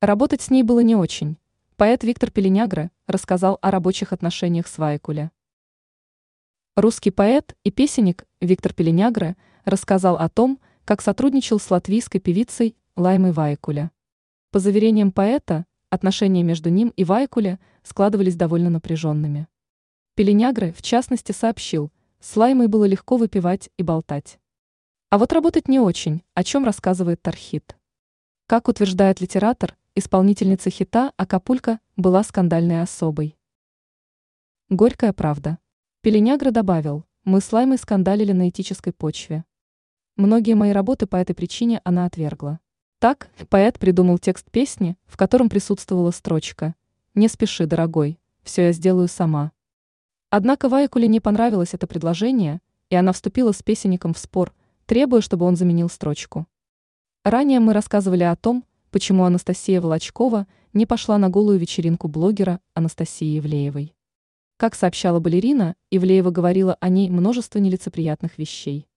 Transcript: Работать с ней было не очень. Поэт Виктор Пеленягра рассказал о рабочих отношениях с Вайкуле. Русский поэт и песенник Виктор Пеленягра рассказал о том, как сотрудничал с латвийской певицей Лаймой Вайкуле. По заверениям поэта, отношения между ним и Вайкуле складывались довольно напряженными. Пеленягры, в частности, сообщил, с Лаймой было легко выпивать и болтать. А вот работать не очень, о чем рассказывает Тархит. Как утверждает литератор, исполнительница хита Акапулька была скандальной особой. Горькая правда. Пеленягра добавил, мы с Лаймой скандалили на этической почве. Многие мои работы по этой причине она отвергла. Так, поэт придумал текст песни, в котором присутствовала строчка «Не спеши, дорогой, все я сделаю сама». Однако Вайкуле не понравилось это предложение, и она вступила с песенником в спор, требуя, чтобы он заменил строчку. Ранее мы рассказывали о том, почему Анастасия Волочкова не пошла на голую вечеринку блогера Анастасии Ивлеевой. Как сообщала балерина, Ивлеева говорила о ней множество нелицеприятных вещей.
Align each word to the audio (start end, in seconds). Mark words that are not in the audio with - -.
Работать 0.00 0.42
с 0.42 0.50
ней 0.50 0.62
было 0.62 0.78
не 0.78 0.94
очень. 0.94 1.38
Поэт 1.76 2.04
Виктор 2.04 2.30
Пеленягра 2.30 2.92
рассказал 3.08 3.58
о 3.60 3.72
рабочих 3.72 4.12
отношениях 4.12 4.68
с 4.68 4.78
Вайкуле. 4.78 5.32
Русский 6.76 7.10
поэт 7.10 7.56
и 7.64 7.72
песенник 7.72 8.24
Виктор 8.40 8.72
Пеленягра 8.72 9.36
рассказал 9.64 10.16
о 10.16 10.28
том, 10.28 10.60
как 10.84 11.02
сотрудничал 11.02 11.58
с 11.58 11.68
латвийской 11.68 12.20
певицей 12.20 12.76
Лаймой 12.94 13.32
Вайкуле. 13.32 13.90
По 14.52 14.60
заверениям 14.60 15.10
поэта, 15.10 15.66
отношения 15.90 16.44
между 16.44 16.70
ним 16.70 16.92
и 16.94 17.02
Вайкуле 17.02 17.58
складывались 17.82 18.36
довольно 18.36 18.70
напряженными. 18.70 19.48
Пеленягры, 20.14 20.72
в 20.72 20.80
частности, 20.80 21.32
сообщил, 21.32 21.90
с 22.20 22.36
Лаймой 22.36 22.68
было 22.68 22.84
легко 22.84 23.16
выпивать 23.16 23.68
и 23.76 23.82
болтать. 23.82 24.38
А 25.10 25.18
вот 25.18 25.32
работать 25.32 25.66
не 25.66 25.80
очень, 25.80 26.22
о 26.34 26.44
чем 26.44 26.64
рассказывает 26.64 27.20
Тархит. 27.20 27.76
Как 28.46 28.68
утверждает 28.68 29.20
литератор, 29.20 29.76
исполнительница 29.98 30.70
хита 30.70 31.12
Акапулька 31.16 31.80
была 31.96 32.22
скандальной 32.22 32.82
особой. 32.82 33.36
Горькая 34.68 35.12
правда. 35.12 35.58
Пеленягра 36.02 36.52
добавил, 36.52 37.04
мы 37.24 37.40
с 37.40 37.52
Лаймой 37.52 37.78
скандалили 37.78 38.32
на 38.32 38.48
этической 38.48 38.92
почве. 38.92 39.44
Многие 40.16 40.54
мои 40.54 40.70
работы 40.70 41.06
по 41.06 41.16
этой 41.16 41.34
причине 41.34 41.80
она 41.84 42.04
отвергла. 42.04 42.60
Так, 43.00 43.28
поэт 43.48 43.78
придумал 43.78 44.18
текст 44.18 44.50
песни, 44.50 44.96
в 45.06 45.16
котором 45.16 45.48
присутствовала 45.48 46.12
строчка 46.12 46.74
«Не 47.14 47.28
спеши, 47.28 47.66
дорогой, 47.66 48.20
все 48.42 48.66
я 48.66 48.72
сделаю 48.72 49.08
сама». 49.08 49.52
Однако 50.30 50.68
Вайкуле 50.68 51.08
не 51.08 51.20
понравилось 51.20 51.74
это 51.74 51.86
предложение, 51.86 52.60
и 52.90 52.94
она 52.94 53.12
вступила 53.12 53.52
с 53.52 53.62
песенником 53.62 54.14
в 54.14 54.18
спор, 54.18 54.54
требуя, 54.86 55.20
чтобы 55.20 55.44
он 55.44 55.56
заменил 55.56 55.88
строчку. 55.88 56.46
Ранее 57.24 57.60
мы 57.60 57.72
рассказывали 57.72 58.22
о 58.22 58.36
том, 58.36 58.64
почему 58.90 59.24
Анастасия 59.24 59.80
Волочкова 59.80 60.46
не 60.72 60.86
пошла 60.86 61.18
на 61.18 61.28
голую 61.28 61.58
вечеринку 61.58 62.08
блогера 62.08 62.60
Анастасии 62.74 63.38
Ивлеевой. 63.38 63.94
Как 64.56 64.74
сообщала 64.74 65.20
балерина, 65.20 65.76
Ивлеева 65.90 66.30
говорила 66.30 66.76
о 66.80 66.88
ней 66.88 67.10
множество 67.10 67.58
нелицеприятных 67.58 68.38
вещей. 68.38 68.88